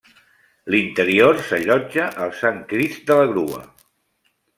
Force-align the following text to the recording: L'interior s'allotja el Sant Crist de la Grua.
L'interior 0.75 1.43
s'allotja 1.49 2.07
el 2.25 2.33
Sant 2.39 2.57
Crist 2.73 3.05
de 3.11 3.19
la 3.21 3.29
Grua. 3.33 3.61